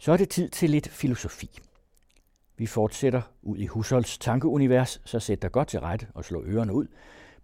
Så 0.00 0.12
er 0.12 0.16
det 0.16 0.28
tid 0.28 0.48
til 0.48 0.70
lidt 0.70 0.88
filosofi. 0.88 1.60
Vi 2.56 2.66
fortsætter 2.66 3.22
ud 3.42 3.58
i 3.58 3.66
Husholds 3.66 4.18
tankeunivers, 4.18 5.00
så 5.04 5.20
sæt 5.20 5.42
dig 5.42 5.52
godt 5.52 5.68
til 5.68 5.80
rette 5.80 6.06
og 6.14 6.24
slå 6.24 6.44
ørerne 6.44 6.74
ud. 6.74 6.86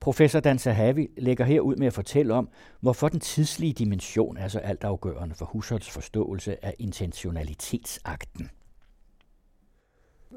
Professor 0.01 0.41
Dan 0.41 0.59
Sahavi 0.59 1.09
lægger 1.17 1.45
her 1.45 1.61
ud 1.61 1.77
med 1.77 1.87
at 1.87 1.93
fortælle 1.93 2.35
om, 2.35 2.49
hvorfor 2.81 3.09
den 3.09 3.21
tidslige 3.21 3.73
dimension 3.73 4.37
er 4.37 4.49
så 4.49 4.59
altafgørende 4.59 5.35
for 5.35 5.47
Husholds 5.47 5.91
forståelse 5.91 6.65
af 6.65 6.75
intentionalitetsakten. 6.79 8.51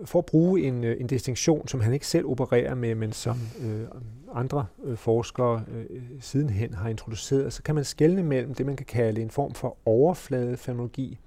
For 0.06 0.20
at 0.20 0.26
bruge 0.26 0.62
en, 0.62 0.84
øh, 0.84 1.02
en 1.02 1.08
distinktion, 1.08 1.68
som 1.68 1.80
han 1.80 1.94
ikke 1.94 2.08
selv 2.08 2.26
opererer 2.26 2.76
med, 2.76 2.96
men 2.96 3.14
som 3.14 3.38
øh, 3.62 3.88
andre 4.34 4.66
øh, 4.84 4.98
forskere 4.98 5.64
øh, 5.72 6.02
sidenhen 6.22 6.74
har 6.74 6.90
introduceret, 6.90 7.54
så 7.54 7.64
kan 7.64 7.76
man 7.76 7.84
skelne 7.84 8.24
mellem 8.24 8.56
det, 8.56 8.66
man 8.66 8.76
kan 8.76 8.86
kalde 8.86 9.22
en 9.22 9.30
form 9.30 9.54
for 9.54 9.78
overfladefenomenologi, 9.86 11.20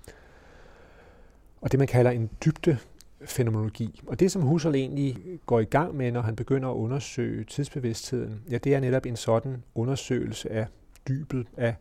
og 1.63 1.73
det, 1.73 1.79
man 1.79 1.89
kalder 1.89 2.11
en 2.11 2.31
dybde 2.45 2.79
fænomenologi. 3.25 4.01
Og 4.07 4.21
det, 4.21 4.33
som 4.33 4.43
Husserl 4.43 4.75
egentlig 4.75 5.39
går 5.47 5.61
i 5.61 5.65
gang 5.65 5.95
med, 5.95 6.13
når 6.13 6.21
han 6.21 6.37
begynder 6.37 6.69
at 6.69 6.75
undersøge 6.75 7.45
tidsbevidstheden, 7.45 8.43
ja, 8.51 8.59
det 8.59 8.75
er 8.75 8.81
netop 8.81 9.07
en 9.07 9.17
sådan 9.17 9.63
undersøgelse 9.75 10.53
af 10.53 10.67
dybet, 11.09 11.47
af, 11.57 11.75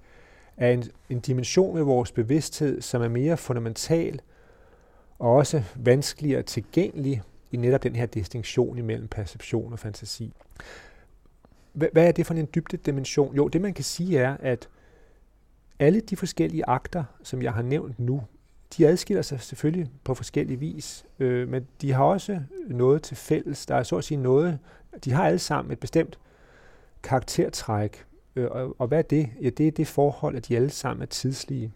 af 0.57 0.71
en, 0.71 0.83
en 1.09 1.19
dimension 1.19 1.75
ved 1.75 1.83
vores 1.83 2.11
bevidsthed, 2.11 2.81
som 2.81 3.01
er 3.01 3.07
mere 3.07 3.37
fundamental 3.37 4.21
og 5.19 5.35
også 5.35 5.63
vanskeligere 5.75 6.43
tilgængelig 6.43 7.21
i 7.51 7.57
netop 7.57 7.83
den 7.83 7.95
her 7.95 8.05
distinktion 8.05 8.77
imellem 8.77 9.07
perception 9.07 9.73
og 9.73 9.79
fantasi. 9.79 10.33
Hvad 11.73 12.07
er 12.07 12.11
det 12.11 12.25
for 12.25 12.33
en 12.33 12.47
dybde 12.55 12.77
dimension? 12.77 13.35
Jo, 13.35 13.47
det 13.47 13.61
man 13.61 13.73
kan 13.73 13.83
sige 13.83 14.19
er, 14.19 14.37
at 14.39 14.69
alle 15.79 16.01
de 16.01 16.15
forskellige 16.15 16.65
akter, 16.67 17.03
som 17.23 17.41
jeg 17.41 17.53
har 17.53 17.61
nævnt 17.61 17.99
nu, 17.99 18.23
de 18.77 18.87
adskiller 18.87 19.21
sig 19.21 19.41
selvfølgelig 19.41 19.91
på 20.03 20.13
forskellige 20.13 20.59
vis, 20.59 21.05
øh, 21.19 21.49
men 21.49 21.67
de 21.81 21.91
har 21.91 22.03
også 22.03 22.39
noget 22.67 23.01
til 23.01 23.17
fælles. 23.17 23.65
Der 23.65 23.75
er 23.75 23.83
så 23.83 23.97
at 23.97 24.03
sige 24.03 24.17
noget, 24.17 24.59
de 25.05 25.11
har 25.11 25.25
alle 25.25 25.39
sammen 25.39 25.71
et 25.71 25.79
bestemt 25.79 26.19
karaktertræk. 27.03 28.05
Øh, 28.35 28.47
og, 28.51 28.75
og 28.79 28.87
hvad 28.87 28.97
er 28.97 29.01
det? 29.01 29.29
Ja, 29.41 29.49
det 29.49 29.67
er 29.67 29.71
det 29.71 29.87
forhold, 29.87 30.35
at 30.35 30.47
de 30.47 30.55
alle 30.55 30.69
sammen 30.69 31.01
er 31.01 31.05
tidslige. 31.05 31.71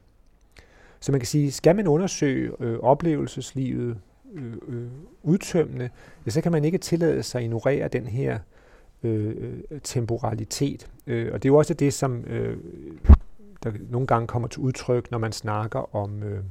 Så 0.99 1.11
man 1.11 1.19
kan 1.19 1.27
sige, 1.27 1.51
skal 1.51 1.75
man 1.75 1.87
undersøge 1.87 2.51
øh, 2.59 2.79
oplevelseslivet 2.79 3.97
øh, 4.33 4.53
øh, 4.67 4.87
udtømmende, 5.23 5.89
ja, 6.25 6.31
så 6.31 6.41
kan 6.41 6.51
man 6.51 6.65
ikke 6.65 6.77
tillade 6.77 7.23
sig 7.23 7.39
at 7.39 7.45
ignorere 7.45 7.87
den 7.87 8.07
her 8.07 8.39
øh, 9.03 9.35
øh 9.39 9.79
temporalitet. 9.83 10.89
Øh, 11.07 11.33
og 11.33 11.43
det 11.43 11.49
er 11.49 11.53
jo 11.53 11.57
også 11.57 11.73
det, 11.73 11.93
som 11.93 12.23
øh, 12.23 12.57
der 13.63 13.71
nogle 13.89 14.07
gange 14.07 14.27
kommer 14.27 14.47
til 14.47 14.59
udtryk, 14.59 15.11
når 15.11 15.17
man 15.17 15.31
snakker 15.31 15.95
om 15.95 16.23
øh, 16.23 16.43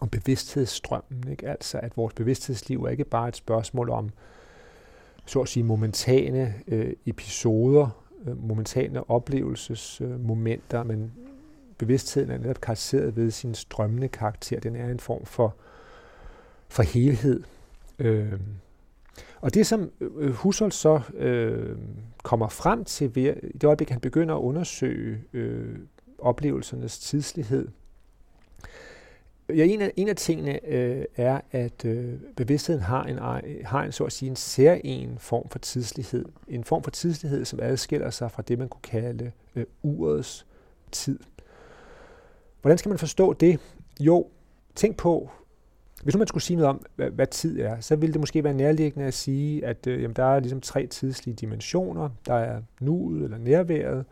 om 0.00 0.08
bevidsthedsstrømmen. 0.08 1.28
Ikke? 1.30 1.48
Altså, 1.48 1.78
at 1.78 1.96
vores 1.96 2.14
bevidsthedsliv 2.14 2.84
er 2.84 2.88
ikke 2.88 3.04
bare 3.04 3.28
et 3.28 3.36
spørgsmål 3.36 3.90
om, 3.90 4.10
så 5.26 5.40
at 5.40 5.48
sige, 5.48 5.64
momentane 5.64 6.54
øh, 6.68 6.92
episoder, 7.06 8.04
øh, 8.26 8.48
momentane 8.48 9.10
oplevelsesmomenter, 9.10 10.80
øh, 10.80 10.86
men 10.86 11.12
bevidstheden 11.78 12.30
er 12.30 12.38
netop 12.38 12.60
karakteriseret 12.60 13.16
ved 13.16 13.30
sin 13.30 13.54
strømmende 13.54 14.08
karakter. 14.08 14.60
Den 14.60 14.76
er 14.76 14.90
en 14.90 15.00
form 15.00 15.26
for, 15.26 15.56
for 16.68 16.82
helhed. 16.82 17.42
Øh, 17.98 18.32
og 19.40 19.54
det, 19.54 19.66
som 19.66 19.90
øh, 20.00 20.30
Husserl 20.32 20.72
så 20.72 21.00
øh, 21.14 21.76
kommer 22.22 22.48
frem 22.48 22.84
til, 22.84 23.14
ved, 23.14 23.34
i 23.42 23.58
det 23.58 23.64
øjeblik, 23.64 23.90
han 23.90 24.00
begynder 24.00 24.34
at 24.34 24.40
undersøge 24.40 25.20
øh, 25.32 25.78
oplevelsernes 26.18 26.98
tidslighed, 26.98 27.68
Ja, 29.48 29.64
en 29.64 29.80
af, 29.80 29.92
en 29.96 30.08
af 30.08 30.16
tingene 30.16 30.66
øh, 30.66 31.04
er, 31.16 31.40
at 31.52 31.84
øh, 31.84 32.14
bevidstheden 32.36 32.82
har 32.82 33.04
en, 33.04 33.18
har 33.64 33.82
en, 33.82 33.92
så 33.92 34.04
at 34.04 34.12
sige, 34.12 34.30
en 34.30 34.36
særlig 34.36 35.10
form 35.18 35.48
for 35.48 35.58
tidslighed. 35.58 36.24
En 36.48 36.64
form 36.64 36.82
for 36.82 36.90
tidslighed, 36.90 37.44
som 37.44 37.58
adskiller 37.62 38.10
sig 38.10 38.30
fra 38.30 38.42
det, 38.42 38.58
man 38.58 38.68
kunne 38.68 38.82
kalde 38.82 39.32
øh, 39.56 39.64
urets 39.82 40.46
tid. 40.92 41.18
Hvordan 42.60 42.78
skal 42.78 42.88
man 42.88 42.98
forstå 42.98 43.32
det? 43.32 43.60
Jo, 44.00 44.26
tænk 44.74 44.96
på, 44.96 45.30
hvis 46.02 46.14
nu 46.14 46.18
man 46.18 46.26
skulle 46.26 46.42
sige 46.42 46.56
noget 46.56 46.68
om, 46.68 46.86
hvad, 46.96 47.10
hvad 47.10 47.26
tid 47.26 47.60
er, 47.60 47.80
så 47.80 47.96
ville 47.96 48.12
det 48.12 48.20
måske 48.20 48.44
være 48.44 48.54
nærliggende 48.54 49.06
at 49.06 49.14
sige, 49.14 49.66
at 49.66 49.86
øh, 49.86 50.02
jamen, 50.02 50.16
der 50.16 50.24
er 50.24 50.40
ligesom 50.40 50.60
tre 50.60 50.86
tidslige 50.86 51.34
dimensioner. 51.34 52.08
Der 52.26 52.34
er 52.34 52.62
nuet 52.80 53.24
eller 53.24 53.38
nærværet, 53.38 54.04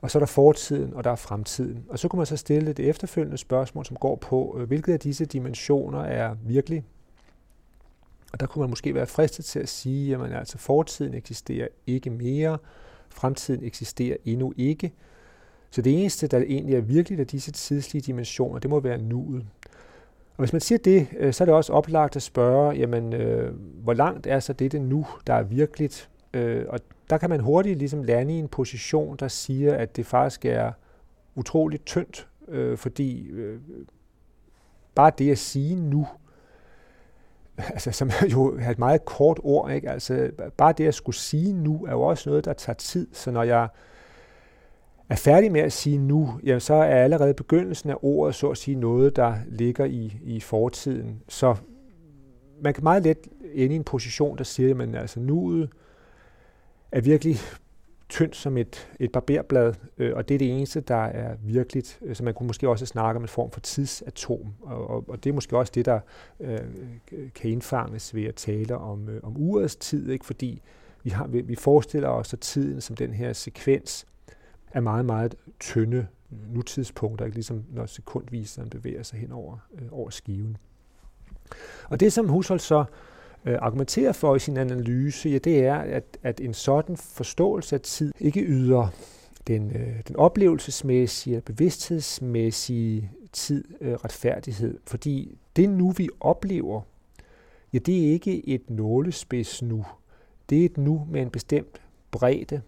og 0.00 0.10
så 0.10 0.18
er 0.18 0.20
der 0.20 0.26
fortiden, 0.26 0.94
og 0.94 1.04
der 1.04 1.10
er 1.10 1.16
fremtiden. 1.16 1.84
Og 1.88 1.98
så 1.98 2.08
kunne 2.08 2.18
man 2.18 2.26
så 2.26 2.36
stille 2.36 2.72
det 2.72 2.88
efterfølgende 2.88 3.38
spørgsmål, 3.38 3.86
som 3.86 3.96
går 3.96 4.16
på, 4.16 4.52
hvilke 4.52 4.66
hvilket 4.66 4.92
af 4.92 5.00
disse 5.00 5.24
dimensioner 5.24 6.00
er 6.00 6.36
virkelig. 6.46 6.84
Og 8.32 8.40
der 8.40 8.46
kunne 8.46 8.60
man 8.60 8.70
måske 8.70 8.94
være 8.94 9.06
fristet 9.06 9.44
til 9.44 9.58
at 9.58 9.68
sige, 9.68 10.14
at 10.14 10.32
altså 10.32 10.58
fortiden 10.58 11.14
eksisterer 11.14 11.68
ikke 11.86 12.10
mere, 12.10 12.58
fremtiden 13.08 13.64
eksisterer 13.64 14.16
endnu 14.24 14.52
ikke. 14.56 14.92
Så 15.70 15.82
det 15.82 16.00
eneste, 16.00 16.26
der 16.26 16.38
egentlig 16.38 16.74
er 16.76 16.80
virkeligt 16.80 17.20
af 17.20 17.26
disse 17.26 17.52
tidslige 17.52 18.02
dimensioner, 18.02 18.58
det 18.58 18.70
må 18.70 18.80
være 18.80 18.98
nuet. 18.98 19.46
Og 20.36 20.42
hvis 20.42 20.52
man 20.52 20.60
siger 20.60 20.78
det, 20.78 21.08
øh, 21.18 21.32
så 21.32 21.44
er 21.44 21.46
det 21.46 21.54
også 21.54 21.72
oplagt 21.72 22.16
at 22.16 22.22
spørge, 22.22 22.72
jamen, 22.72 23.12
øh, 23.12 23.54
hvor 23.82 23.92
langt 23.92 24.26
er 24.26 24.40
så 24.40 24.52
det 24.52 24.80
nu, 24.80 25.06
der 25.26 25.34
er 25.34 25.42
virkeligt? 25.42 26.10
Øh, 26.34 26.64
og 26.68 26.80
der 27.10 27.18
kan 27.18 27.30
man 27.30 27.40
hurtigt 27.40 27.78
ligesom 27.78 28.02
lande 28.02 28.34
i 28.34 28.38
en 28.38 28.48
position, 28.48 29.16
der 29.16 29.28
siger, 29.28 29.74
at 29.74 29.96
det 29.96 30.06
faktisk 30.06 30.44
er 30.44 30.72
utroligt 31.34 31.86
tyndt, 31.86 32.28
øh, 32.48 32.78
fordi 32.78 33.28
øh, 33.28 33.60
bare 34.94 35.12
det 35.18 35.30
at 35.30 35.38
sige 35.38 35.76
nu, 35.76 36.06
altså, 37.74 37.92
som 37.92 38.10
jo 38.32 38.58
er 38.60 38.70
et 38.70 38.78
meget 38.78 39.04
kort 39.04 39.40
ord, 39.42 39.72
ikke? 39.72 39.90
Altså, 39.90 40.30
bare 40.56 40.72
det 40.72 40.86
at 40.86 40.94
skulle 40.94 41.16
sige 41.16 41.52
nu, 41.52 41.84
er 41.84 41.92
jo 41.92 42.02
også 42.02 42.30
noget, 42.30 42.44
der 42.44 42.52
tager 42.52 42.76
tid. 42.76 43.08
Så 43.12 43.30
når 43.30 43.42
jeg 43.42 43.68
er 45.08 45.16
færdig 45.16 45.52
med 45.52 45.60
at 45.60 45.72
sige 45.72 45.98
nu, 45.98 46.40
jamen, 46.44 46.60
så 46.60 46.74
er 46.74 47.04
allerede 47.04 47.34
begyndelsen 47.34 47.90
af 47.90 47.96
ordet, 48.02 48.34
så 48.34 48.48
at 48.48 48.58
sige, 48.58 48.74
noget, 48.74 49.16
der 49.16 49.34
ligger 49.46 49.84
i, 49.84 50.18
i 50.22 50.40
fortiden. 50.40 51.22
Så 51.28 51.56
man 52.60 52.74
kan 52.74 52.84
meget 52.84 53.02
let 53.02 53.18
ende 53.54 53.74
i 53.74 53.76
en 53.76 53.84
position, 53.84 54.38
der 54.38 54.44
siger, 54.44 54.82
at 54.82 54.94
altså 54.94 55.20
nuet, 55.20 55.70
er 56.92 57.00
virkelig 57.00 57.36
tyndt 58.10 58.36
som 58.36 58.56
et, 58.56 58.88
et 59.00 59.12
barberblad, 59.12 59.74
øh, 59.98 60.16
og 60.16 60.28
det 60.28 60.34
er 60.34 60.38
det 60.38 60.50
eneste, 60.50 60.80
der 60.80 61.04
er 61.04 61.36
virkeligt. 61.42 61.98
Øh, 62.02 62.16
så 62.16 62.24
man 62.24 62.34
kunne 62.34 62.46
måske 62.46 62.68
også 62.68 62.86
snakke 62.86 63.16
om 63.16 63.22
en 63.22 63.28
form 63.28 63.50
for 63.50 63.60
tidsatom, 63.60 64.54
og, 64.60 64.90
og, 64.90 65.04
og 65.08 65.24
det 65.24 65.30
er 65.30 65.34
måske 65.34 65.58
også 65.58 65.72
det, 65.74 65.84
der 65.84 66.00
øh, 66.40 66.58
kan 67.34 67.50
indfanges 67.50 68.14
ved 68.14 68.24
at 68.24 68.34
tale 68.34 68.76
om, 68.76 69.08
øh, 69.08 69.20
om 69.22 69.36
urets 69.36 69.76
tid, 69.76 70.10
ikke? 70.10 70.26
fordi 70.26 70.62
vi, 71.02 71.10
har, 71.10 71.26
vi 71.26 71.54
forestiller 71.54 72.08
os 72.08 72.32
at 72.32 72.40
tiden 72.40 72.80
som 72.80 72.96
den 72.96 73.14
her 73.14 73.32
sekvens 73.32 74.06
af 74.72 74.82
meget, 74.82 75.04
meget 75.04 75.34
tynde 75.60 76.06
nutidspunkter, 76.52 77.24
ikke? 77.24 77.36
ligesom 77.36 77.64
når 77.68 77.86
sekundviseren 77.86 78.70
bevæger 78.70 79.02
sig 79.02 79.18
hen 79.18 79.32
over, 79.32 79.58
øh, 79.74 79.88
over 79.90 80.10
skiven. 80.10 80.56
Og 81.84 82.00
det, 82.00 82.12
som 82.12 82.28
Hushold 82.28 82.60
så 82.60 82.78
øh, 82.78 82.84
Øh, 83.44 83.58
argumenterer 83.60 84.12
for 84.12 84.36
i 84.36 84.38
sin 84.38 84.56
analyse, 84.56 85.28
ja, 85.28 85.38
det 85.38 85.64
er, 85.64 85.74
at, 85.74 86.18
at 86.22 86.40
en 86.40 86.54
sådan 86.54 86.96
forståelse 86.96 87.76
af 87.76 87.80
tid 87.80 88.12
ikke 88.20 88.40
yder 88.40 88.88
den, 89.46 89.76
øh, 89.76 90.02
den 90.08 90.16
oplevelsesmæssige 90.16 91.36
og 91.36 91.42
bevidsthedsmæssige 91.42 93.10
tid 93.32 93.64
øh, 93.80 93.92
retfærdighed. 93.92 94.78
Fordi 94.86 95.38
det 95.56 95.70
nu, 95.70 95.90
vi 95.90 96.08
oplever, 96.20 96.82
ja, 97.72 97.78
det 97.78 98.06
er 98.06 98.12
ikke 98.12 98.48
et 98.48 98.70
nålespids 98.70 99.62
nu. 99.62 99.84
Det 100.50 100.60
er 100.60 100.64
et 100.64 100.78
nu 100.78 101.06
med 101.10 101.22
en 101.22 101.30
bestemt 101.30 101.80
bredde. 102.10 102.60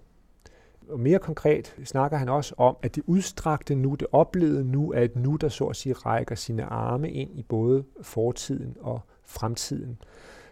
Og 0.88 1.00
mere 1.00 1.18
konkret 1.18 1.76
snakker 1.84 2.16
han 2.16 2.28
også 2.28 2.54
om, 2.56 2.76
at 2.82 2.94
det 2.94 3.02
udstrakte 3.06 3.74
nu, 3.74 3.94
det 3.94 4.08
oplevede 4.12 4.64
nu, 4.64 4.92
er 4.92 5.00
et 5.00 5.16
nu, 5.16 5.36
der 5.36 5.48
så 5.48 5.64
at 5.64 5.76
sige 5.76 5.92
rækker 5.92 6.34
sine 6.34 6.64
arme 6.64 7.10
ind 7.10 7.38
i 7.38 7.42
både 7.42 7.84
fortiden 8.02 8.76
og 8.80 9.00
fremtiden. 9.24 9.98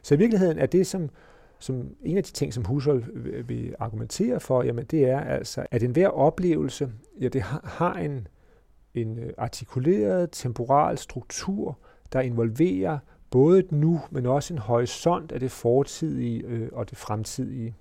Så 0.02 0.14
i 0.14 0.18
virkeligheden 0.18 0.58
er 0.58 0.66
det, 0.66 0.86
som, 0.86 1.10
som 1.58 1.96
en 2.02 2.16
af 2.16 2.24
de 2.24 2.32
ting, 2.32 2.54
som 2.54 2.64
Husserl 2.64 3.04
vil 3.48 3.74
argumentere 3.78 4.40
for, 4.40 4.62
jamen 4.62 4.84
det 4.84 5.04
er 5.04 5.20
altså, 5.20 5.66
at 5.70 5.82
enhver 5.82 6.08
oplevelse, 6.08 6.92
ja, 7.20 7.28
det 7.28 7.42
har 7.64 7.94
en, 7.94 8.28
en 8.94 9.18
øh, 9.18 9.32
artikuleret 9.38 10.28
temporal 10.32 10.98
struktur, 10.98 11.78
der 12.12 12.20
involverer 12.20 12.98
både 13.30 13.58
et 13.58 13.72
nu, 13.72 14.00
men 14.10 14.26
også 14.26 14.54
en 14.54 14.58
horisont 14.58 15.32
af 15.32 15.40
det 15.40 15.50
fortidige 15.50 16.42
øh, 16.46 16.68
og 16.72 16.90
det 16.90 16.98
fremtidige. 16.98 17.74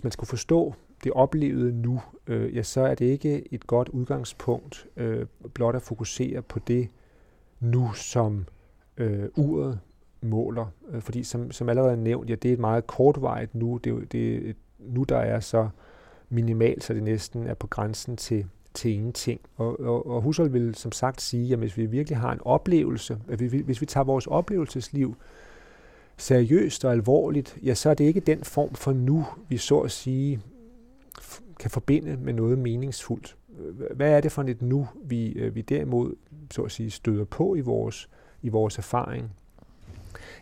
Hvis 0.00 0.04
man 0.04 0.12
skulle 0.12 0.28
forstå 0.28 0.74
det 1.04 1.12
oplevede 1.12 1.72
nu, 1.72 2.00
øh, 2.26 2.56
ja, 2.56 2.62
så 2.62 2.80
er 2.80 2.94
det 2.94 3.04
ikke 3.04 3.54
et 3.54 3.66
godt 3.66 3.88
udgangspunkt 3.88 4.86
øh, 4.96 5.26
blot 5.54 5.76
at 5.76 5.82
fokusere 5.82 6.42
på 6.42 6.58
det 6.58 6.88
nu, 7.60 7.92
som 7.92 8.46
øh, 8.96 9.28
uret 9.36 9.78
måler. 10.22 10.66
Øh, 10.90 11.02
fordi 11.02 11.22
som, 11.22 11.52
som 11.52 11.68
allerede 11.68 11.96
nævnt, 11.96 12.30
ja, 12.30 12.34
det 12.34 12.48
er 12.48 12.52
et 12.52 12.58
meget 12.58 12.86
kortvarigt 12.86 13.54
nu. 13.54 13.80
Det, 13.84 14.12
det 14.12 14.34
er 14.34 14.50
et 14.50 14.56
nu, 14.78 15.02
der 15.02 15.18
er 15.18 15.40
så 15.40 15.68
minimalt, 16.28 16.84
så 16.84 16.94
det 16.94 17.02
næsten 17.02 17.46
er 17.46 17.54
på 17.54 17.66
grænsen 17.66 18.16
til, 18.16 18.46
til 18.74 18.90
ingenting. 18.90 19.40
Og, 19.56 19.80
og, 19.80 20.06
og 20.06 20.22
Hushold 20.22 20.50
vil 20.50 20.74
som 20.74 20.92
sagt 20.92 21.22
sige, 21.22 21.52
at 21.52 21.58
hvis 21.58 21.76
vi 21.76 21.86
virkelig 21.86 22.18
har 22.18 22.32
en 22.32 22.40
oplevelse, 22.44 23.18
at 23.28 23.40
vi, 23.40 23.62
hvis 23.62 23.80
vi 23.80 23.86
tager 23.86 24.04
vores 24.04 24.26
oplevelsesliv 24.26 25.16
seriøst 26.20 26.84
og 26.84 26.92
alvorligt, 26.92 27.56
ja, 27.62 27.74
så 27.74 27.90
er 27.90 27.94
det 27.94 28.04
ikke 28.04 28.20
den 28.20 28.44
form 28.44 28.74
for 28.74 28.92
nu, 28.92 29.26
vi 29.48 29.56
så 29.56 29.80
at 29.80 29.90
sige 29.90 30.40
kan 31.60 31.70
forbinde 31.70 32.16
med 32.16 32.32
noget 32.32 32.58
meningsfuldt. 32.58 33.36
Hvad 33.94 34.10
er 34.10 34.20
det 34.20 34.32
for 34.32 34.42
et 34.42 34.62
nu, 34.62 34.88
vi, 35.04 35.32
øh, 35.32 35.54
vi 35.54 35.62
derimod 35.62 36.14
så 36.50 36.62
at 36.62 36.72
sige 36.72 36.90
støder 36.90 37.24
på 37.24 37.54
i 37.54 37.60
vores, 37.60 38.08
i 38.42 38.48
vores 38.48 38.78
erfaring? 38.78 39.30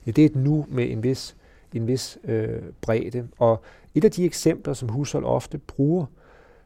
Ja, 0.07 0.11
det 0.11 0.23
er 0.23 0.27
et 0.27 0.37
nu 0.37 0.67
med 0.69 0.91
en 0.91 1.03
vis, 1.03 1.37
en 1.75 1.87
vis 1.87 2.19
øh, 2.25 2.63
bredde. 2.81 3.29
Og 3.39 3.63
et 3.95 4.05
af 4.05 4.11
de 4.11 4.25
eksempler, 4.25 4.75
som 4.75 4.89
Hushold 4.89 5.25
ofte 5.25 5.59
bruger, 5.59 6.07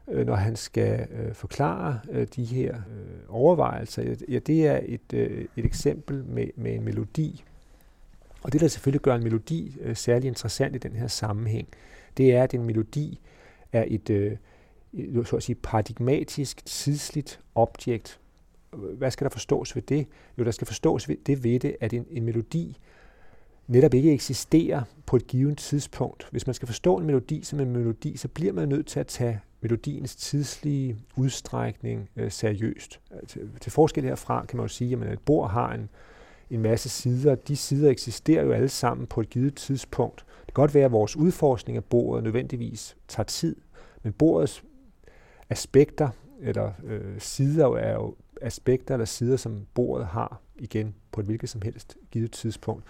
øh, 0.07 0.25
når 0.25 0.35
han 0.35 0.55
skal 0.55 1.07
øh, 1.11 1.33
forklare 1.33 1.99
øh, 2.11 2.27
de 2.35 2.43
her 2.43 2.75
øh, 2.75 3.19
overvejelser, 3.29 4.15
ja, 4.29 4.39
det 4.39 4.67
er 4.67 4.79
et, 4.85 5.13
øh, 5.13 5.45
et 5.57 5.65
eksempel 5.65 6.25
med, 6.25 6.47
med 6.55 6.75
en 6.75 6.83
melodi. 6.83 7.43
Og 8.43 8.53
det, 8.53 8.61
der 8.61 8.67
selvfølgelig 8.67 9.01
gør 9.01 9.15
en 9.15 9.23
melodi 9.23 9.75
øh, 9.81 9.95
særlig 9.95 10.27
interessant 10.27 10.75
i 10.75 10.79
den 10.79 10.95
her 10.95 11.07
sammenhæng, 11.07 11.67
det 12.17 12.35
er, 12.35 12.43
at 12.43 12.53
en 12.53 12.63
melodi 12.63 13.19
er 13.71 13.81
øh, 13.81 13.87
et, 13.87 14.09
øh, 14.09 14.37
så 15.25 15.35
at 15.35 15.43
sige, 15.43 15.55
paradigmatisk, 15.55 16.65
tidsligt 16.65 17.39
objekt. 17.55 18.19
Hvad 18.71 19.11
skal 19.11 19.25
der 19.25 19.29
forstås 19.29 19.75
ved 19.75 19.83
det? 19.83 20.07
Jo, 20.37 20.43
der 20.43 20.51
skal 20.51 20.67
forstås 20.67 21.09
ved 21.09 21.15
det 21.25 21.43
ved 21.43 21.59
det, 21.59 21.75
at 21.79 21.93
en, 21.93 22.05
en 22.11 22.23
melodi 22.23 22.77
netop 23.67 23.93
ikke 23.93 24.13
eksisterer 24.13 24.81
på 25.05 25.15
et 25.15 25.27
givet 25.27 25.57
tidspunkt. 25.57 26.27
Hvis 26.31 26.47
man 26.47 26.53
skal 26.53 26.65
forstå 26.65 26.97
en 26.97 27.05
melodi 27.05 27.43
som 27.43 27.59
en 27.59 27.71
melodi, 27.71 28.17
så 28.17 28.27
bliver 28.27 28.53
man 28.53 28.69
nødt 28.69 28.87
til 28.87 28.99
at 28.99 29.07
tage 29.07 29.39
melodiens 29.61 30.15
tidslige 30.15 30.97
udstrækning 31.15 32.09
øh, 32.15 32.31
seriøst. 32.31 32.99
Til, 33.27 33.49
til 33.61 33.71
forskel 33.71 34.03
herfra 34.03 34.45
kan 34.45 34.57
man 34.57 34.63
jo 34.63 34.67
sige, 34.67 34.97
at 35.05 35.13
et 35.13 35.19
bord 35.19 35.49
har 35.49 35.73
en, 35.73 35.89
en 36.55 36.61
masse 36.61 36.89
sider. 36.89 37.35
De 37.35 37.55
sider 37.55 37.89
eksisterer 37.89 38.43
jo 38.43 38.51
alle 38.51 38.69
sammen 38.69 39.07
på 39.07 39.21
et 39.21 39.29
givet 39.29 39.55
tidspunkt. 39.55 40.25
Det 40.45 40.53
kan 40.53 40.61
godt 40.61 40.73
være, 40.73 40.85
at 40.85 40.91
vores 40.91 41.15
udforskning 41.15 41.77
af 41.77 41.83
bordet 41.83 42.23
nødvendigvis 42.23 42.97
tager 43.07 43.25
tid, 43.25 43.55
men 44.03 44.13
bordets 44.13 44.63
aspekter 45.49 46.09
eller 46.41 46.71
øh, 46.83 47.19
sider 47.19 47.67
er 47.67 47.93
jo 47.93 48.15
aspekter 48.41 48.93
eller 48.93 49.05
sider, 49.05 49.37
som 49.37 49.65
bordet 49.73 50.07
har 50.07 50.41
igen 50.55 50.95
på 51.11 51.19
et 51.21 51.25
hvilket 51.25 51.49
som 51.49 51.61
helst 51.61 51.97
givet 52.11 52.31
tidspunkt. 52.31 52.83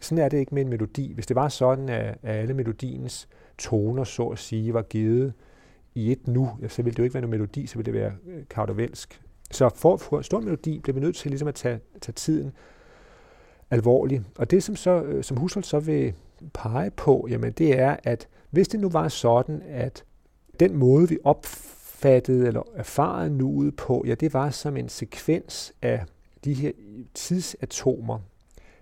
Sådan 0.00 0.24
er 0.24 0.28
det 0.28 0.38
ikke 0.38 0.54
med 0.54 0.62
en 0.62 0.68
melodi. 0.68 1.12
Hvis 1.12 1.26
det 1.26 1.36
var 1.36 1.48
sådan, 1.48 1.88
at, 1.88 2.18
alle 2.22 2.54
melodiens 2.54 3.28
toner, 3.58 4.04
så 4.04 4.26
at 4.26 4.38
sige, 4.38 4.74
var 4.74 4.82
givet 4.82 5.32
i 5.94 6.12
et 6.12 6.28
nu, 6.28 6.50
så 6.68 6.82
ville 6.82 6.92
det 6.94 6.98
jo 6.98 7.04
ikke 7.04 7.14
være 7.14 7.20
noget 7.20 7.30
melodi, 7.30 7.66
så 7.66 7.76
ville 7.76 7.92
det 7.92 8.00
være 8.00 8.12
øh, 8.26 8.42
kardovelsk. 8.50 9.20
Så 9.50 9.70
for 9.74 9.94
at 9.94 10.00
få 10.00 10.38
en 10.38 10.44
melodi, 10.44 10.78
bliver 10.78 10.94
vi 10.94 11.00
nødt 11.00 11.16
til 11.16 11.30
ligesom 11.30 11.48
at 11.48 11.54
tage, 11.54 11.80
tage 12.00 12.12
tiden 12.12 12.52
alvorlig. 13.70 14.22
Og 14.38 14.50
det, 14.50 14.62
som, 14.62 14.76
så, 14.76 15.02
øh, 15.02 15.24
som 15.24 15.36
Hushold 15.36 15.64
så 15.64 15.78
vil 15.80 16.14
pege 16.54 16.90
på, 16.90 17.26
jamen, 17.30 17.52
det 17.52 17.78
er, 17.78 17.96
at 18.04 18.28
hvis 18.50 18.68
det 18.68 18.80
nu 18.80 18.88
var 18.88 19.08
sådan, 19.08 19.62
at 19.68 20.04
den 20.60 20.76
måde, 20.76 21.08
vi 21.08 21.18
opfattede 21.24 22.46
eller 22.46 22.62
erfarede 22.74 23.30
nuet 23.30 23.76
på, 23.76 24.04
ja, 24.06 24.14
det 24.14 24.34
var 24.34 24.50
som 24.50 24.76
en 24.76 24.88
sekvens 24.88 25.72
af 25.82 26.04
de 26.44 26.54
her 26.54 26.72
tidsatomer, 27.14 28.18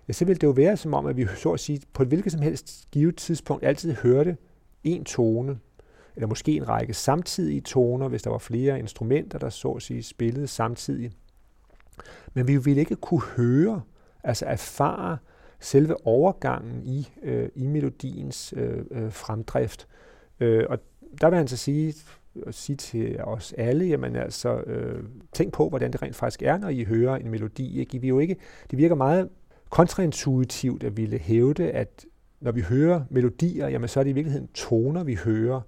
ja, 0.07 0.13
så 0.13 0.25
ville 0.25 0.39
det 0.39 0.47
jo 0.47 0.51
være 0.51 0.77
som 0.77 0.93
om, 0.93 1.05
at 1.05 1.17
vi 1.17 1.27
så 1.35 1.51
at 1.51 1.59
sige, 1.59 1.81
på 1.93 2.03
et 2.03 2.07
hvilket 2.07 2.31
som 2.31 2.41
helst 2.41 2.87
givet 2.91 3.15
tidspunkt 3.15 3.63
altid 3.63 3.93
hørte 3.93 4.37
en 4.83 5.03
tone, 5.03 5.59
eller 6.15 6.27
måske 6.27 6.55
en 6.55 6.69
række 6.69 6.93
samtidige 6.93 7.61
toner, 7.61 8.07
hvis 8.07 8.21
der 8.21 8.29
var 8.29 8.37
flere 8.37 8.79
instrumenter, 8.79 9.39
der 9.39 9.49
så 9.49 9.71
at 9.71 9.81
sige 9.81 10.03
spillede 10.03 10.47
samtidig. 10.47 11.11
Men 12.33 12.47
vi 12.47 12.57
ville 12.57 12.79
ikke 12.79 12.95
kunne 12.95 13.21
høre, 13.21 13.81
altså 14.23 14.45
erfare 14.45 15.17
selve 15.59 16.07
overgangen 16.07 16.83
i, 16.85 17.09
øh, 17.23 17.49
i 17.55 17.67
melodiens 17.67 18.53
øh, 18.57 18.85
øh, 18.91 19.11
fremdrift. 19.11 19.87
Øh, 20.39 20.65
og 20.69 20.79
der 21.21 21.29
vil 21.29 21.37
han 21.37 21.47
så 21.47 21.57
sige, 21.57 21.93
at 22.47 22.55
sige 22.55 22.75
til 22.75 23.19
os 23.23 23.53
alle, 23.57 23.85
jamen 23.85 24.15
altså, 24.15 24.61
øh, 24.61 25.03
tænk 25.33 25.53
på, 25.53 25.69
hvordan 25.69 25.91
det 25.93 26.01
rent 26.01 26.15
faktisk 26.15 26.43
er, 26.43 26.57
når 26.57 26.69
I 26.69 26.83
hører 26.83 27.15
en 27.15 27.31
melodi. 27.31 27.79
Ikke? 27.79 27.95
I 27.95 27.99
vil 27.99 28.07
jo 28.07 28.19
ikke, 28.19 28.35
det 28.71 28.77
virker 28.77 28.95
meget 28.95 29.29
kontraintuitivt 29.69 30.83
at 30.83 30.97
ville 30.97 31.17
hævde, 31.17 31.71
at 31.71 32.05
når 32.41 32.51
vi 32.51 32.61
hører 32.61 33.03
melodier, 33.09 33.67
jamen 33.67 33.87
så 33.87 33.99
er 33.99 34.03
det 34.03 34.11
i 34.11 34.13
virkeligheden 34.13 34.47
toner, 34.53 35.03
vi 35.03 35.15
hører, 35.15 35.61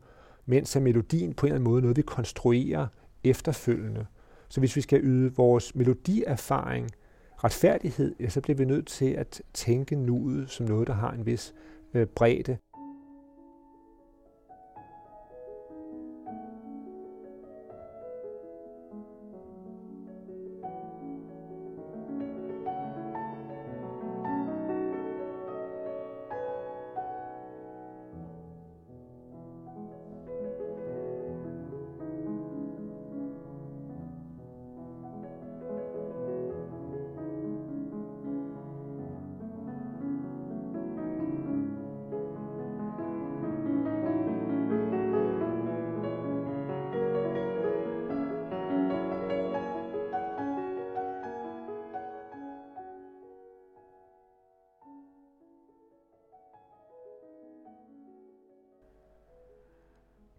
mens 0.45 0.75
er 0.75 0.79
melodien 0.79 1.33
på 1.33 1.45
en 1.45 1.47
eller 1.47 1.55
anden 1.55 1.71
måde 1.71 1.81
noget, 1.81 1.97
vi 1.97 2.01
konstruerer 2.01 2.88
efterfølgende. 3.24 4.05
Så 4.50 4.59
hvis 4.59 4.75
vi 4.75 4.81
skal 4.81 5.00
yde 5.03 5.35
vores 5.35 5.75
melodierfaring 5.75 6.89
retfærdighed, 7.45 8.15
ja, 8.19 8.29
så 8.29 8.41
bliver 8.41 8.57
vi 8.57 8.65
nødt 8.65 8.87
til 8.87 9.11
at 9.13 9.41
tænke 9.53 9.95
nuet 9.95 10.49
som 10.49 10.65
noget, 10.65 10.87
der 10.87 10.93
har 10.93 11.11
en 11.11 11.25
vis 11.25 11.53
øh, 11.93 12.07
bredde. 12.07 12.57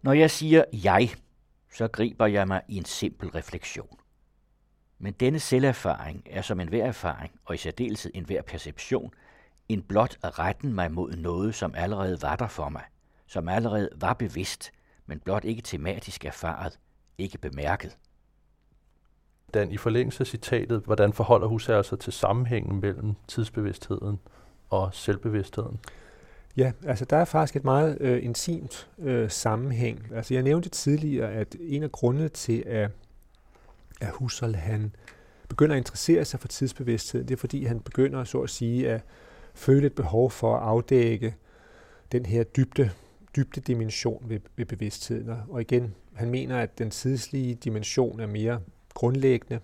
Når 0.07 0.13
jeg 0.13 0.31
siger 0.31 0.63
jeg, 0.73 1.09
så 1.73 1.87
griber 1.87 2.25
jeg 2.25 2.47
mig 2.47 2.61
i 2.67 2.77
en 2.77 2.85
simpel 2.85 3.29
refleksion. 3.29 3.99
Men 4.99 5.13
denne 5.13 5.39
selverfaring 5.39 6.23
er 6.29 6.41
som 6.41 6.59
enhver 6.59 6.85
erfaring, 6.85 7.31
og 7.45 7.55
i 7.55 7.57
særdeleshed 7.57 8.11
enhver 8.15 8.41
perception, 8.41 9.13
en 9.69 9.81
blot 9.81 10.17
at 10.23 10.39
retten 10.39 10.73
mig 10.73 10.91
mod 10.91 11.11
noget, 11.11 11.55
som 11.55 11.75
allerede 11.75 12.21
var 12.21 12.35
der 12.35 12.47
for 12.47 12.69
mig, 12.69 12.83
som 13.25 13.47
allerede 13.47 13.89
var 13.95 14.13
bevidst, 14.13 14.71
men 15.05 15.19
blot 15.19 15.45
ikke 15.45 15.61
tematisk 15.61 16.25
erfaret, 16.25 16.79
ikke 17.17 17.37
bemærket. 17.37 17.97
Dan, 19.53 19.71
i 19.71 19.77
forlængelse 19.77 20.21
af 20.21 20.27
citatet, 20.27 20.81
hvordan 20.85 21.13
forholder 21.13 21.47
Husserl 21.47 21.67
sig 21.67 21.77
altså 21.77 21.95
til 21.95 22.13
sammenhængen 22.13 22.81
mellem 22.81 23.15
tidsbevidstheden 23.27 24.19
og 24.69 24.93
selvbevidstheden? 24.93 25.79
Ja, 26.57 26.71
altså 26.85 27.05
der 27.05 27.17
er 27.17 27.25
faktisk 27.25 27.55
et 27.55 27.63
meget 27.63 27.97
øh, 28.01 28.23
intimt 28.23 28.89
øh, 28.99 29.29
sammenhæng. 29.29 30.07
Altså 30.15 30.33
jeg 30.33 30.43
nævnte 30.43 30.69
tidligere, 30.69 31.31
at 31.31 31.55
en 31.59 31.83
af 31.83 31.91
grundene 31.91 32.29
til, 32.29 32.63
at, 32.67 32.91
at 34.01 34.09
Husserl 34.13 34.55
han 34.55 34.95
begynder 35.49 35.75
at 35.75 35.77
interessere 35.77 36.25
sig 36.25 36.39
for 36.39 36.47
tidsbevidsthed, 36.47 37.23
det 37.23 37.33
er 37.33 37.37
fordi 37.37 37.63
han 37.63 37.79
begynder 37.79 38.23
så 38.23 38.41
at 38.41 38.49
sige 38.49 38.89
at 38.89 39.01
føle 39.53 39.87
et 39.87 39.93
behov 39.93 40.31
for 40.31 40.57
at 40.57 40.63
afdække 40.63 41.35
den 42.11 42.25
her 42.25 42.43
dybde, 42.43 42.89
dybde 43.35 43.61
dimension 43.61 44.29
ved, 44.29 44.39
ved 44.55 44.65
bevidstheden. 44.65 45.29
Og 45.49 45.61
igen, 45.61 45.95
han 46.13 46.29
mener, 46.29 46.59
at 46.59 46.77
den 46.77 46.91
tidslige 46.91 47.55
dimension 47.55 48.19
er 48.19 48.27
mere 48.27 48.61
grundlæggende 48.93 49.59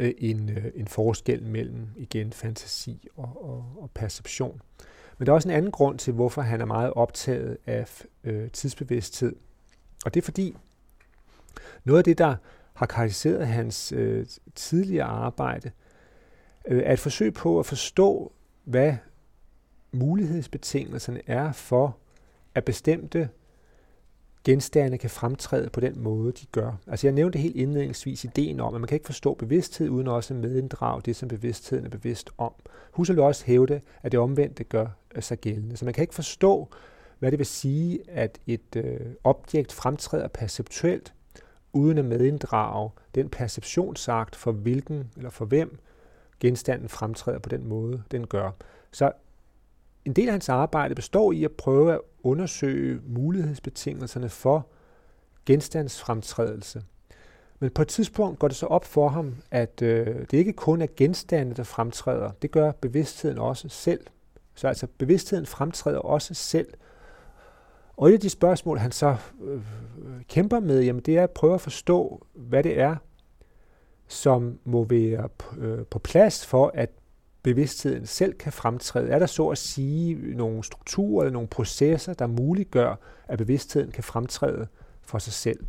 øh, 0.00 0.12
end 0.18 0.50
øh, 0.50 0.64
en 0.74 0.88
forskel 0.88 1.42
mellem 1.42 1.88
igen 1.96 2.32
fantasi 2.32 3.08
og, 3.16 3.44
og, 3.44 3.64
og 3.80 3.90
perception. 3.94 4.60
Men 5.22 5.26
der 5.26 5.32
er 5.32 5.34
også 5.34 5.48
en 5.48 5.54
anden 5.54 5.70
grund 5.70 5.98
til, 5.98 6.12
hvorfor 6.12 6.42
han 6.42 6.60
er 6.60 6.64
meget 6.64 6.92
optaget 6.92 7.58
af 7.66 8.04
øh, 8.24 8.50
tidsbevidsthed. 8.50 9.36
Og 10.04 10.14
det 10.14 10.20
er 10.20 10.24
fordi, 10.24 10.56
noget 11.84 11.98
af 11.98 12.04
det, 12.04 12.18
der 12.18 12.36
har 12.74 12.86
karakteriseret 12.86 13.46
hans 13.46 13.92
øh, 13.92 14.26
tidligere 14.54 15.06
arbejde, 15.06 15.70
øh, 16.68 16.82
er 16.84 16.92
et 16.92 16.98
forsøg 16.98 17.34
på 17.34 17.58
at 17.58 17.66
forstå, 17.66 18.32
hvad 18.64 18.94
mulighedsbetingelserne 19.92 21.20
er 21.26 21.52
for 21.52 21.96
at 22.54 22.64
bestemte 22.64 23.28
genstande 24.44 24.98
kan 24.98 25.10
fremtræde 25.10 25.70
på 25.70 25.80
den 25.80 26.02
måde, 26.02 26.32
de 26.32 26.46
gør. 26.52 26.72
Altså 26.86 27.06
jeg 27.06 27.14
nævnte 27.14 27.38
helt 27.38 27.56
indledningsvis 27.56 28.24
ideen 28.24 28.60
om, 28.60 28.74
at 28.74 28.80
man 28.80 28.88
kan 28.88 28.96
ikke 28.96 29.06
forstå 29.06 29.34
bevidsthed 29.34 29.88
uden 29.88 30.08
også 30.08 30.34
medinddrage 30.34 31.02
det, 31.04 31.16
som 31.16 31.28
bevidstheden 31.28 31.84
er 31.84 31.90
bevidst 31.90 32.30
om. 32.38 32.52
Husserl 32.92 33.16
vil 33.16 33.24
også 33.24 33.46
hævde, 33.46 33.80
at 34.02 34.12
det 34.12 34.20
omvendte 34.20 34.64
gør 34.64 34.86
øh, 35.14 35.22
sig 35.22 35.38
gældende. 35.38 35.76
Så 35.76 35.84
man 35.84 35.94
kan 35.94 36.02
ikke 36.02 36.14
forstå, 36.14 36.68
hvad 37.18 37.30
det 37.30 37.38
vil 37.38 37.46
sige, 37.46 37.98
at 38.08 38.38
et 38.46 38.76
øh, 38.76 39.00
objekt 39.24 39.72
fremtræder 39.72 40.28
perceptuelt, 40.28 41.14
uden 41.72 41.98
at 41.98 42.04
medinddrage 42.04 42.90
den 43.14 43.28
perceptionsakt 43.28 44.36
for 44.36 44.52
hvilken 44.52 45.10
eller 45.16 45.30
for 45.30 45.44
hvem 45.44 45.78
genstanden 46.40 46.88
fremtræder 46.88 47.38
på 47.38 47.48
den 47.48 47.68
måde, 47.68 48.02
den 48.10 48.26
gør. 48.26 48.50
Så 48.92 49.12
en 50.04 50.12
del 50.12 50.28
af 50.28 50.32
hans 50.32 50.48
arbejde 50.48 50.94
består 50.94 51.32
i 51.32 51.44
at 51.44 51.52
prøve 51.52 51.92
at 51.92 52.00
undersøge 52.22 53.00
mulighedsbetingelserne 53.06 54.28
for 54.28 54.66
genstandsfremtrædelse. 55.46 56.82
Men 57.60 57.70
på 57.70 57.82
et 57.82 57.88
tidspunkt 57.88 58.38
går 58.38 58.48
det 58.48 58.56
så 58.56 58.66
op 58.66 58.84
for 58.84 59.08
ham, 59.08 59.34
at 59.50 59.82
øh, 59.82 60.06
det 60.06 60.32
ikke 60.32 60.52
kun 60.52 60.82
er 60.82 60.86
genstande, 60.96 61.54
der 61.54 61.62
fremtræder. 61.62 62.30
Det 62.42 62.50
gør 62.50 62.72
bevidstheden 62.72 63.38
også 63.38 63.68
selv. 63.68 64.06
Så 64.54 64.68
altså 64.68 64.86
bevidstheden 64.98 65.46
fremtræder 65.46 65.98
også 65.98 66.34
selv. 66.34 66.68
Og 67.96 68.08
et 68.08 68.12
af 68.12 68.20
de 68.20 68.30
spørgsmål, 68.30 68.78
han 68.78 68.92
så 68.92 69.16
øh, 69.44 69.60
kæmper 70.28 70.60
med, 70.60 70.82
jamen 70.82 71.02
det 71.02 71.18
er 71.18 71.22
at 71.22 71.30
prøve 71.30 71.54
at 71.54 71.60
forstå, 71.60 72.26
hvad 72.34 72.62
det 72.62 72.78
er, 72.80 72.96
som 74.08 74.58
må 74.64 74.84
være 74.84 75.28
øh, 75.58 75.86
på 75.86 75.98
plads 75.98 76.46
for, 76.46 76.70
at 76.74 76.90
bevidstheden 77.42 78.06
selv 78.06 78.32
kan 78.32 78.52
fremtræde? 78.52 79.08
Er 79.08 79.18
der 79.18 79.26
så 79.26 79.48
at 79.48 79.58
sige 79.58 80.36
nogle 80.36 80.64
strukturer 80.64 81.24
eller 81.24 81.32
nogle 81.32 81.48
processer, 81.48 82.14
der 82.14 82.26
muliggør, 82.26 82.94
at 83.28 83.38
bevidstheden 83.38 83.90
kan 83.90 84.04
fremtræde 84.04 84.66
for 85.02 85.18
sig 85.18 85.32
selv? 85.32 85.66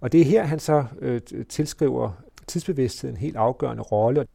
Og 0.00 0.12
det 0.12 0.20
er 0.20 0.24
her, 0.24 0.44
han 0.44 0.58
så 0.58 0.84
øh, 0.98 1.20
tilskriver 1.48 2.12
tidsbevidstheden 2.46 3.16
en 3.16 3.20
helt 3.20 3.36
afgørende 3.36 3.82
rolle. 3.82 4.26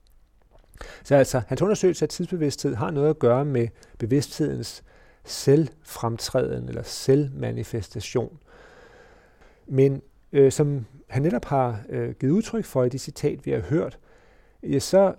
Så 1.03 1.15
altså, 1.15 1.41
hans 1.47 1.61
undersøgelse 1.61 2.05
af 2.05 2.09
tidsbevidsthed 2.09 2.75
har 2.75 2.91
noget 2.91 3.09
at 3.09 3.19
gøre 3.19 3.45
med 3.45 3.67
bevidsthedens 3.97 4.83
selvfremtræden 5.25 6.69
eller 6.69 6.83
selvmanifestation. 6.83 8.39
Men 9.67 10.01
øh, 10.31 10.51
som 10.51 10.85
han 11.07 11.21
netop 11.21 11.45
har 11.45 11.81
øh, 11.89 12.15
givet 12.19 12.31
udtryk 12.31 12.65
for 12.65 12.83
i 12.83 12.89
det 12.89 13.01
citat, 13.01 13.45
vi 13.45 13.51
har 13.51 13.59
hørt, 13.59 13.99
ja, 14.63 14.79
så 14.79 15.13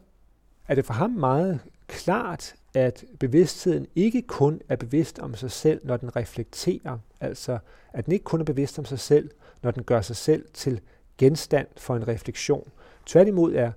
er 0.69 0.75
det 0.75 0.85
for 0.85 0.95
ham 0.95 1.11
meget 1.11 1.61
klart, 1.87 2.55
at 2.75 3.05
bevidstheden 3.21 3.87
ikke 3.97 4.23
kun 4.23 4.61
er 4.69 4.77
bevidst 4.77 5.19
om 5.19 5.35
sig 5.35 5.51
selv, 5.51 5.81
når 5.85 5.97
den 5.97 6.17
reflekterer, 6.17 6.99
altså 7.21 7.59
at 7.93 8.05
den 8.05 8.13
ikke 8.13 8.25
kun 8.25 8.41
er 8.41 8.45
bevidst 8.45 8.79
om 8.79 8.85
sig 8.85 8.99
selv, 8.99 9.31
når 9.63 9.71
den 9.71 9.83
gør 9.83 10.01
sig 10.01 10.17
selv 10.17 10.45
til 10.53 10.81
genstand 11.19 11.67
for 11.77 11.97
en 11.97 12.09
refleksion. 12.09 12.69
Tværtimod 13.07 13.55
er 13.55 13.73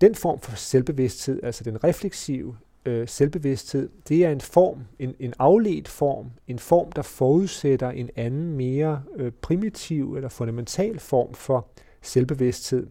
den 0.00 0.14
form 0.14 0.40
for 0.40 0.56
selvbevidsthed, 0.56 1.40
altså 1.42 1.64
den 1.64 1.84
refleksive 1.84 2.56
øh, 2.86 3.08
selvbevidsthed, 3.08 3.88
det 4.08 4.24
er 4.24 4.30
en 4.30 4.40
form, 4.40 4.84
en, 4.98 5.14
en 5.18 5.34
afledt 5.38 5.88
form, 5.88 6.30
en 6.48 6.58
form, 6.58 6.92
der 6.92 7.02
forudsætter 7.02 7.90
en 7.90 8.10
anden, 8.16 8.52
mere 8.52 9.02
øh, 9.16 9.32
primitiv 9.32 10.16
eller 10.16 10.28
fundamental 10.28 10.98
form 10.98 11.34
for 11.34 11.66
selvbevidsthed, 12.02 12.86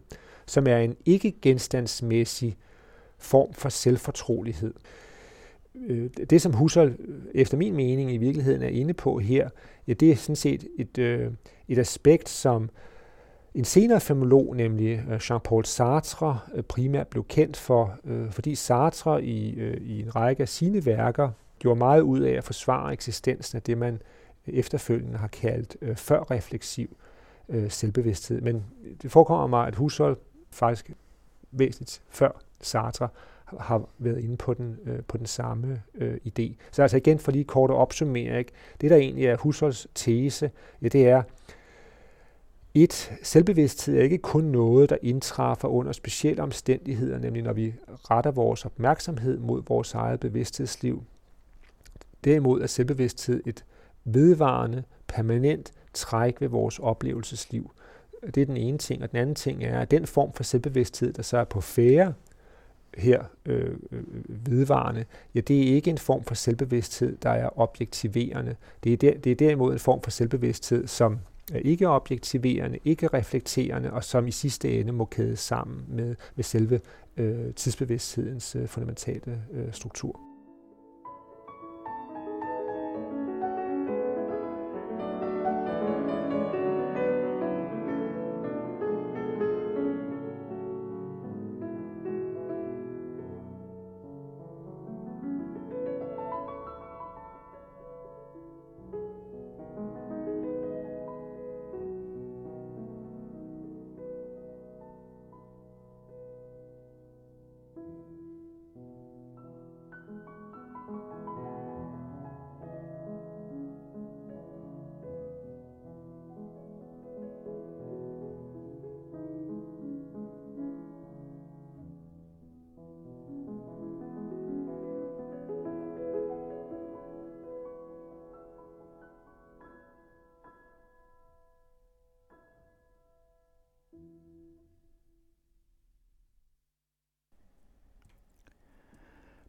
som 0.46 0.66
er 0.66 0.78
en 0.78 0.96
ikke-genstandsmæssig 1.04 2.56
form 3.18 3.52
for 3.52 3.68
selvfortrolighed. 3.68 4.74
Øh, 5.74 6.10
det, 6.30 6.42
som 6.42 6.52
Husserl 6.52 6.96
øh, 6.98 7.20
efter 7.34 7.56
min 7.56 7.76
mening 7.76 8.12
i 8.12 8.16
virkeligheden 8.16 8.62
er 8.62 8.68
inde 8.68 8.94
på 8.94 9.18
her, 9.18 9.48
ja, 9.86 9.92
det 9.92 10.10
er 10.10 10.16
sådan 10.16 10.36
set 10.36 10.66
et, 10.78 10.98
øh, 10.98 11.30
et 11.68 11.78
aspekt, 11.78 12.28
som 12.28 12.70
en 13.54 13.64
senere 13.64 14.00
filolog, 14.00 14.56
nemlig 14.56 15.04
Jean-Paul 15.08 15.62
Sartre, 15.64 16.38
primært 16.68 17.08
blev 17.08 17.24
kendt 17.28 17.56
for, 17.56 17.98
fordi 18.30 18.54
Sartre 18.54 19.24
i, 19.24 19.48
i 19.80 20.02
en 20.02 20.16
række 20.16 20.42
af 20.42 20.48
sine 20.48 20.86
værker 20.86 21.30
gjorde 21.58 21.78
meget 21.78 22.00
ud 22.00 22.20
af 22.20 22.32
at 22.32 22.44
forsvare 22.44 22.92
eksistensen 22.92 23.56
af 23.56 23.62
det, 23.62 23.78
man 23.78 24.00
efterfølgende 24.46 25.18
har 25.18 25.28
kaldt 25.28 25.76
øh, 25.82 25.96
førrefleksiv 25.96 26.96
øh, 27.48 27.70
selvbevidsthed. 27.70 28.40
Men 28.40 28.64
det 29.02 29.12
forekommer 29.12 29.46
mig, 29.46 29.66
at 29.66 29.74
Husserl 29.74 30.16
faktisk 30.50 30.90
væsentligt 31.50 32.02
før 32.10 32.40
Sartre 32.64 33.08
har 33.60 33.88
været 33.98 34.18
inde 34.18 34.36
på 34.36 34.54
den, 34.54 34.78
øh, 34.84 35.02
på 35.08 35.18
den 35.18 35.26
samme 35.26 35.82
øh, 35.94 36.16
idé. 36.26 36.54
Så 36.72 36.82
altså 36.82 36.96
igen 36.96 37.18
for 37.18 37.32
lige 37.32 37.44
kort 37.44 37.70
at 37.70 37.76
opsummere, 37.76 38.38
ikke? 38.38 38.52
det 38.80 38.90
der 38.90 38.96
egentlig 38.96 39.26
er 39.26 39.36
Husserls 39.36 39.88
tese, 39.94 40.50
ja, 40.82 40.88
det 40.88 41.08
er, 41.08 41.22
et, 42.74 43.12
selvbevidsthed 43.22 43.98
er 43.98 44.02
ikke 44.02 44.18
kun 44.18 44.44
noget, 44.44 44.90
der 44.90 44.96
indtræffer 45.02 45.68
under 45.68 45.92
specielle 45.92 46.42
omstændigheder, 46.42 47.18
nemlig 47.18 47.42
når 47.42 47.52
vi 47.52 47.74
retter 48.10 48.30
vores 48.30 48.64
opmærksomhed 48.64 49.38
mod 49.38 49.62
vores 49.68 49.94
eget 49.94 50.20
bevidsthedsliv. 50.20 51.02
Derimod 52.24 52.60
er 52.60 52.66
selvbevidsthed 52.66 53.42
et 53.46 53.64
vedvarende, 54.04 54.82
permanent 55.06 55.72
træk 55.92 56.40
ved 56.40 56.48
vores 56.48 56.78
oplevelsesliv. 56.78 57.70
Det 58.34 58.36
er 58.36 58.46
den 58.46 58.56
ene 58.56 58.78
ting. 58.78 59.02
Og 59.02 59.10
den 59.10 59.18
anden 59.18 59.34
ting 59.34 59.64
er, 59.64 59.80
at 59.80 59.90
den 59.90 60.06
form 60.06 60.32
for 60.32 60.42
selvbevidsthed, 60.42 61.12
der 61.12 61.22
så 61.22 61.38
er 61.38 61.44
på 61.44 61.60
færre 61.60 62.12
her 62.96 63.22
øh, 63.46 63.70
øh, 63.92 64.02
vedvarende, 64.28 65.04
ja, 65.34 65.40
det 65.40 65.70
er 65.70 65.74
ikke 65.74 65.90
en 65.90 65.98
form 65.98 66.24
for 66.24 66.34
selvbevidsthed, 66.34 67.16
der 67.22 67.30
er 67.30 67.58
objektiverende. 67.58 68.56
Det 68.84 68.92
er, 68.92 68.96
der, 68.96 69.18
det 69.18 69.32
er 69.32 69.36
derimod 69.36 69.72
en 69.72 69.78
form 69.78 70.02
for 70.02 70.10
selvbevidsthed, 70.10 70.86
som 70.86 71.18
er 71.52 71.58
ikke 71.58 71.88
objektiverende, 71.88 72.78
ikke 72.84 73.06
reflekterende, 73.06 73.92
og 73.92 74.04
som 74.04 74.26
i 74.26 74.30
sidste 74.30 74.80
ende 74.80 74.92
må 74.92 75.04
kædes 75.04 75.40
sammen 75.40 75.84
med, 75.88 76.14
med 76.34 76.44
selve 76.44 76.80
øh, 77.16 77.54
tidsbevidsthedens 77.54 78.56
øh, 78.56 78.66
fundamentale 78.66 79.42
øh, 79.52 79.72
struktur. 79.72 80.33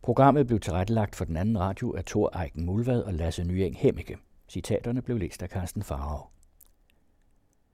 Programmet 0.06 0.48
blev 0.48 0.60
tilrettelagt 0.60 1.16
for 1.16 1.26
den 1.26 1.38
anden 1.38 1.60
radio 1.60 1.96
af 1.96 2.06
Thor 2.06 2.42
Eiken 2.42 2.66
Mulvad 2.66 3.02
og 3.02 3.14
Lasse 3.14 3.44
Nyeng 3.44 3.78
Hemmike. 3.78 4.18
Citaterne 4.50 5.02
blev 5.02 5.18
læst 5.18 5.44
af 5.44 5.50
Carsten 5.50 5.84
Farag. 5.84 6.35